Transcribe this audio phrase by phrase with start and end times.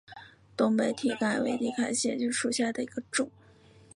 [0.57, 3.29] 东北蹄盖蕨为蹄盖蕨科蹄盖蕨属下的一个种。